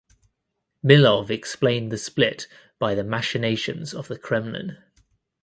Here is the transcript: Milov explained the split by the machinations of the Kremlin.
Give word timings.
Milov 0.83 1.29
explained 1.29 1.91
the 1.91 1.97
split 1.99 2.47
by 2.79 2.95
the 2.95 3.03
machinations 3.03 3.93
of 3.93 4.07
the 4.07 4.17
Kremlin. 4.17 4.79